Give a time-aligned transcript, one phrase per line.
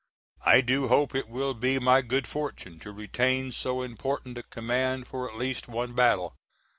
[0.43, 5.05] I do hope it will be my good fortune to retain so important a command
[5.05, 6.33] for at least one battle.